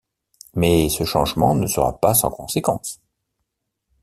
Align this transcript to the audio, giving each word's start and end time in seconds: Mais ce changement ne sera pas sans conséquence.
Mais 0.55 0.89
ce 0.89 1.03
changement 1.03 1.53
ne 1.53 1.67
sera 1.67 1.99
pas 1.99 2.15
sans 2.15 2.31
conséquence. 2.31 2.99